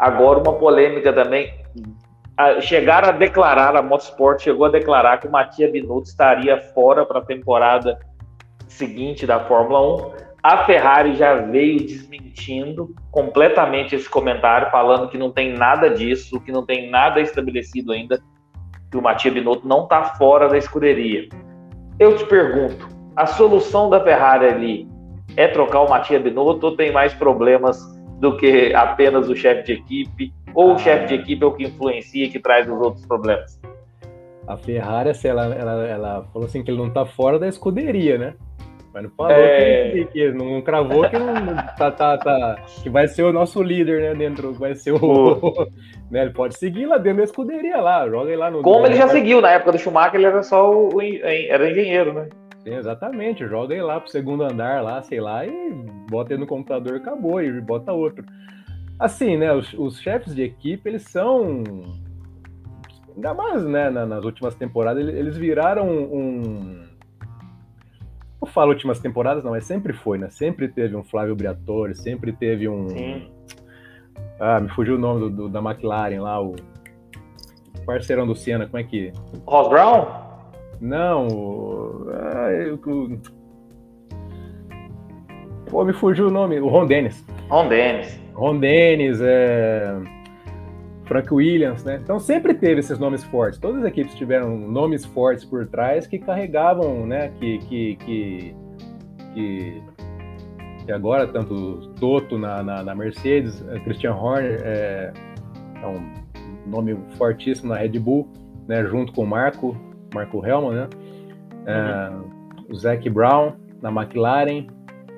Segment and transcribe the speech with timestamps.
[0.00, 1.52] Agora, uma polêmica também.
[2.62, 7.18] Chegaram a declarar, a Motorsport chegou a declarar que o Matias Binotto estaria fora para
[7.18, 7.98] a temporada
[8.66, 10.12] seguinte da Fórmula 1.
[10.42, 16.50] A Ferrari já veio desmentindo completamente esse comentário, falando que não tem nada disso, que
[16.50, 18.18] não tem nada estabelecido ainda,
[18.90, 21.28] que o Matias Binotto não está fora da escuderia.
[21.98, 24.88] Eu te pergunto, a solução da Ferrari ali
[25.36, 29.72] é trocar o Matias Binotto ou tem mais problemas do que apenas o chefe de
[29.72, 30.32] equipe?
[30.54, 33.58] Ou o chefe de equipe é o que influencia e que traz os outros problemas?
[34.46, 38.18] A Ferrari, assim, ela, ela, ela falou assim que ele não está fora da escuderia,
[38.18, 38.34] né?
[38.92, 39.90] Mas não falou é...
[39.92, 44.02] que, que, não cravou que não tá, tá, tá, que vai ser o nosso líder,
[44.02, 44.14] né?
[44.14, 45.68] Dentro, vai ser o.
[46.10, 48.62] né, ele pode seguir lá dentro da escuderia lá, joga lá no.
[48.62, 52.28] Como ele já seguiu, na época do Schumacher, ele era só o, era engenheiro, né?
[52.62, 55.72] Sim, exatamente, joga ele lá pro segundo andar lá, sei lá, e
[56.10, 58.24] bota ele no computador acabou, e bota outro.
[58.98, 59.52] Assim, né?
[59.52, 61.62] Os, os chefes de equipe, eles são.
[63.14, 66.90] Ainda mais, né, nas últimas temporadas, eles viraram um
[68.40, 70.30] eu falo últimas temporadas, não, mas sempre foi, né?
[70.30, 72.88] Sempre teve um Flávio Briatore, sempre teve um.
[72.88, 73.30] Sim.
[74.38, 76.56] Ah, me fugiu o nome do, do, da McLaren lá, o
[77.84, 79.12] parceirão do Senna, como é que.
[79.46, 80.06] Ross Brown?
[80.80, 81.79] Não, o...
[82.12, 82.78] Ah, eu...
[85.68, 87.24] Pô, me fugiu o nome, o Ron Dennis.
[87.48, 88.20] Ron Dennis.
[88.34, 89.96] Ron Dennis, é.
[91.10, 91.98] Frank Williams, né?
[92.00, 93.58] Então sempre teve esses nomes fortes.
[93.58, 97.32] Todas as equipes tiveram nomes fortes por trás que carregavam, né?
[97.40, 98.54] Que, que, que,
[99.34, 99.82] que,
[100.86, 105.12] que agora, tanto Toto na, na, na Mercedes, eh, Christian Horner é,
[105.82, 106.12] é, um
[106.70, 108.28] nome fortíssimo na Red Bull,
[108.68, 108.84] né?
[108.86, 109.76] Junto com o Marco,
[110.14, 110.88] Marco Helman, né?
[111.66, 112.12] É,
[112.70, 114.66] o Zac Brown na McLaren,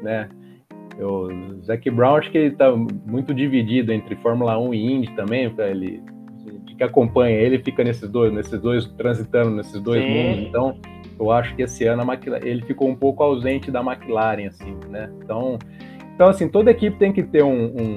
[0.02, 0.28] né?
[1.00, 5.52] O Zac Brown acho que ele está muito dividido entre Fórmula 1 e Indy também,
[5.58, 6.02] ele
[6.76, 10.10] que acompanha ele fica nesses dois, nesses dois transitando nesses dois Sim.
[10.10, 10.48] mundos.
[10.48, 10.78] Então,
[11.18, 15.10] eu acho que esse ano McLaren, ele ficou um pouco ausente da McLaren, assim, né?
[15.22, 15.58] Então,
[16.14, 17.96] então assim, toda equipe tem que ter um, um,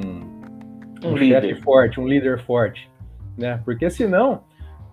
[1.04, 2.90] um, um chefe forte, um líder forte,
[3.38, 3.60] né?
[3.66, 4.44] Porque senão,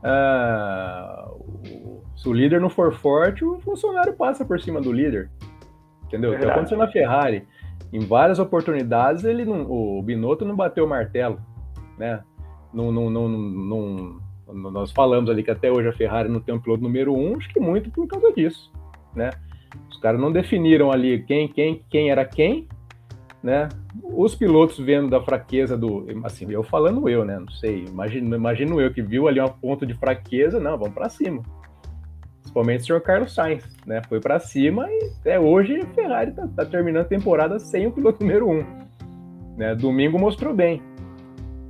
[0.02, 1.41] uh,
[2.22, 5.28] se o líder não for forte, o funcionário passa por cima do líder,
[6.04, 6.32] entendeu?
[6.32, 7.44] É que aconteceu na Ferrari
[7.92, 11.40] em várias oportunidades ele não, o Binotto não bateu o martelo,
[11.98, 12.22] né?
[12.72, 14.20] Não, não, não, não,
[14.70, 17.48] nós falamos ali que até hoje a Ferrari não tem um piloto número um, acho
[17.48, 18.72] que muito por causa disso,
[19.16, 19.30] né?
[19.90, 22.68] Os caras não definiram ali quem, quem, quem era quem,
[23.42, 23.68] né?
[24.00, 27.36] Os pilotos vendo da fraqueza do, assim, eu falando eu, né?
[27.40, 31.08] Não sei, imagino, imagino eu que viu ali um ponto de fraqueza, não, vamos para
[31.08, 31.42] cima
[32.52, 34.02] principalmente o senhor Carlos Sainz, né?
[34.08, 37.92] Foi para cima e até hoje a Ferrari tá, tá, terminando a temporada sem o
[37.92, 38.64] piloto número um.
[39.56, 39.74] Né?
[39.74, 40.82] Domingo mostrou bem.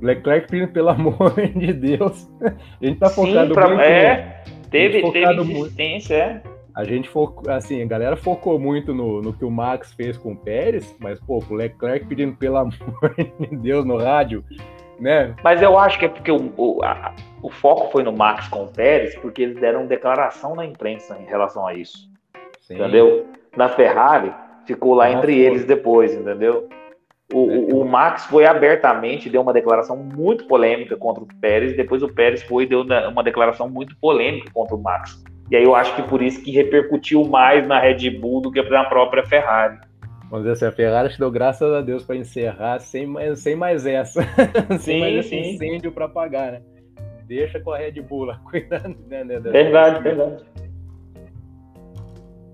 [0.01, 2.29] Leclerc pedindo pelo amor de Deus.
[2.41, 3.81] A gente tá focado Sim, pra, muito.
[3.81, 6.41] É, teve, teve insistência, é.
[6.75, 10.33] A gente focou, assim, a galera focou muito no, no que o Max fez com
[10.33, 12.73] o Pérez, mas, pô, o Leclerc pedindo pelo amor
[13.39, 14.43] de Deus no rádio,
[15.03, 15.35] né?
[15.43, 18.63] Mas eu acho que é porque o, o, a, o foco foi no Max com
[18.63, 22.09] o Pérez, porque eles deram declaração na imprensa em relação a isso.
[22.61, 22.75] Sim.
[22.75, 23.27] Entendeu?
[23.55, 24.33] Na Ferrari,
[24.65, 26.69] ficou lá entre eles depois, entendeu?
[27.33, 32.03] O, o, o, Max foi abertamente, deu uma declaração muito polêmica contra o Pérez, depois
[32.03, 35.21] o Pérez foi e deu uma declaração muito polêmica contra o Max.
[35.49, 38.61] E aí eu acho que por isso que repercutiu mais na Red Bull do que
[38.69, 39.77] na própria Ferrari.
[40.33, 43.55] Vamos dizer assim, a Ferrari te deu graças a Deus para encerrar sem mais, sem
[43.55, 44.23] mais essa.
[44.23, 46.61] Sim, sem mais esse incêndio para apagar, né?
[47.27, 48.97] Deixa com a Red Bull lá, cuidando.
[49.07, 50.43] Né, né, verdade, verdade.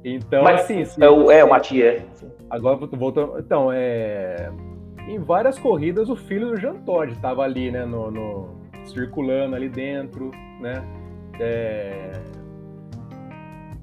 [0.04, 0.84] Então, Mas, assim.
[0.84, 2.04] Se, é, o, é o Matias.
[2.50, 3.40] Agora, voltando.
[3.40, 4.52] Então, é.
[5.08, 7.86] Em várias corridas, o filho do Jean Todt estava ali, né?
[7.86, 10.84] No, no, circulando ali dentro, né?
[11.40, 12.12] É,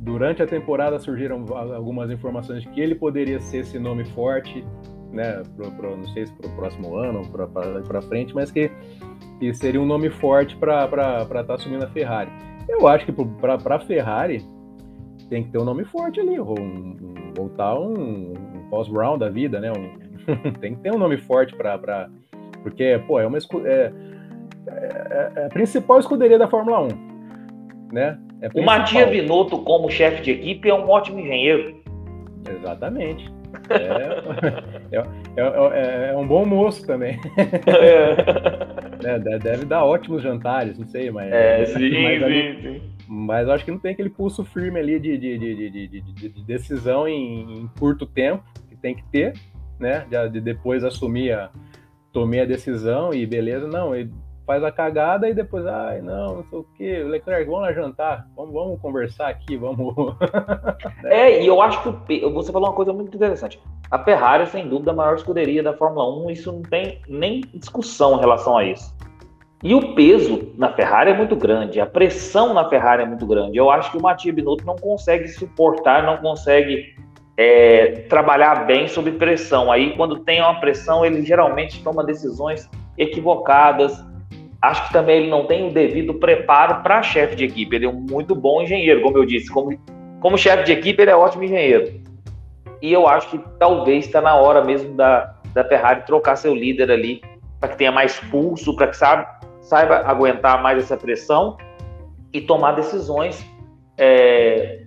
[0.07, 4.65] Durante a temporada surgiram algumas informações de que ele poderia ser esse nome forte,
[5.11, 5.43] né?
[5.57, 8.71] Pro, pro, não sei se para o próximo ano, para frente, mas que,
[9.41, 12.31] que seria um nome forte para estar tá assumindo a Ferrari.
[12.69, 14.47] Eu acho que para a Ferrari
[15.29, 19.29] tem que ter um nome forte ali, ou um, voltar um, um Post Brown da
[19.29, 19.73] vida, né?
[19.73, 22.09] Um, tem que ter um nome forte para.
[22.63, 23.39] Porque, pô, é uma.
[23.39, 23.93] É,
[24.69, 26.89] é, é, a principal escuderia da Fórmula 1,
[27.93, 28.21] né?
[28.41, 31.83] É o Matias Binotto, como chefe de equipe, é um ótimo engenheiro.
[32.49, 33.35] Exatamente.
[33.71, 34.99] É, é,
[35.37, 37.19] é, é, é um bom moço também.
[37.67, 39.19] É.
[39.39, 41.33] deve dar ótimos jantares, não sei, mas.
[41.33, 45.17] É, sim, mas, ali, sim, mas acho que não tem aquele pulso firme ali de,
[45.17, 49.35] de, de, de, de decisão em, em, curto tempo, que tem que ter,
[49.79, 50.07] né?
[50.11, 51.51] De, de depois assumir a,
[52.13, 54.11] tomei a decisão e beleza, não, ele
[54.47, 58.29] faz a cagada e depois, ai, não, não sei o quê, Leclerc, vamos lá jantar,
[58.37, 59.95] vamos, vamos conversar aqui, vamos.
[61.05, 63.61] é, e eu acho que você falou uma coisa muito interessante.
[63.91, 68.17] A Ferrari, sem dúvida, a maior escuderia da Fórmula 1, isso não tem nem discussão
[68.17, 68.95] em relação a isso.
[69.63, 73.57] E o peso na Ferrari é muito grande, a pressão na Ferrari é muito grande.
[73.57, 76.95] Eu acho que o Matia Binotto não consegue suportar, não consegue
[77.37, 79.73] é, trabalhar bem sob pressão.
[79.73, 84.05] Aí, quando tem uma pressão, ele geralmente toma decisões equivocadas,
[84.61, 87.77] Acho que também ele não tem o devido preparo para chefe de equipe.
[87.77, 89.51] Ele é um muito bom engenheiro, como eu disse.
[89.51, 89.79] Como,
[90.21, 92.01] como chefe de equipe, ele é ótimo engenheiro.
[92.81, 96.91] E eu acho que talvez está na hora mesmo da, da Ferrari trocar seu líder
[96.91, 97.23] ali,
[97.61, 99.27] para que tenha mais pulso, para que sabe,
[99.61, 101.57] saiba aguentar mais essa pressão
[102.33, 103.45] e tomar decisões,
[103.99, 104.83] é,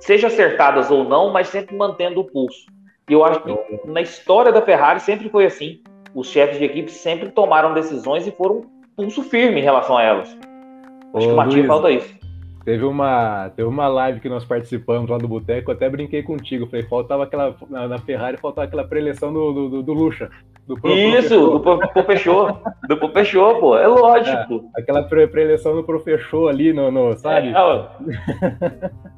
[0.00, 2.66] seja acertadas ou não, mas sempre mantendo o pulso.
[3.08, 5.80] E eu acho que na história da Ferrari sempre foi assim.
[6.14, 8.62] Os chefes de equipe sempre tomaram decisões e foram
[8.98, 10.36] pulso firme em relação a elas.
[11.14, 12.18] Acho Ô, que o Matinho falta isso.
[12.64, 16.66] Teve uma, teve uma live que nós participamos lá do Boteco, até brinquei contigo.
[16.66, 17.54] Falei, faltava aquela.
[17.70, 20.28] Na, na Ferrari faltava aquela preleção do, do, do Lucha.
[20.66, 22.60] Do Pro, Isso, do Profechou.
[22.86, 23.78] do Profechou, pô.
[23.78, 24.68] É lógico.
[24.76, 27.54] É, aquela pre preleção do Profechou ali, no, no sabe?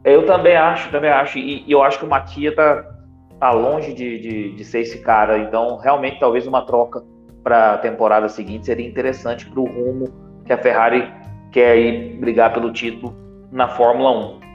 [0.05, 1.39] É, eu também acho, também acho.
[1.39, 2.87] E, e, eu acho que o Matia tá,
[3.41, 5.39] tá longe de, de, de ser esse cara.
[5.39, 7.03] Então, realmente, talvez uma troca
[7.43, 10.09] para a temporada seguinte seria interessante para o rumo
[10.45, 11.13] que a Ferrari
[11.53, 13.15] quer ir brigar pelo título
[13.51, 14.50] na Fórmula 1.